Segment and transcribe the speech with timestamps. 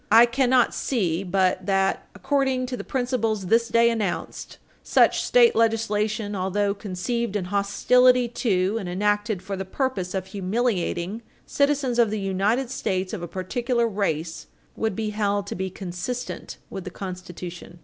[0.11, 6.35] I cannot see but that, according to the principles this day announced, such state legislation,
[6.35, 12.19] although conceived in hostility to, and enacted for the purpose of humiliating, citizens of the
[12.19, 17.79] United States of a particular race, would be held to be consistent with the Constitution.